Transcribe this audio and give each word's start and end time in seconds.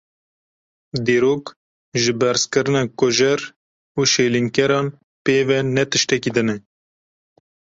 Dîrok, 1.05 1.43
ji 2.01 2.11
berzkirina 2.19 2.83
kujer 2.99 3.39
û 3.99 4.01
şêlînkeran 4.11 4.87
pê 5.23 5.37
ve 5.47 5.59
ne 5.75 5.83
tiştekî 5.91 6.31
din 6.35 6.47
e. 6.55 6.57